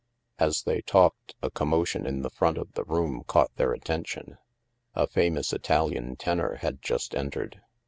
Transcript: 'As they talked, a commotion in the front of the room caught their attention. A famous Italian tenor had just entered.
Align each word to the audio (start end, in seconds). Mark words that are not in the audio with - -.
'As 0.49 0.63
they 0.63 0.81
talked, 0.81 1.35
a 1.43 1.51
commotion 1.51 2.07
in 2.07 2.23
the 2.23 2.31
front 2.31 2.57
of 2.57 2.71
the 2.73 2.83
room 2.83 3.21
caught 3.27 3.55
their 3.57 3.71
attention. 3.71 4.39
A 4.95 5.05
famous 5.05 5.53
Italian 5.53 6.15
tenor 6.15 6.55
had 6.55 6.81
just 6.81 7.13
entered. 7.13 7.61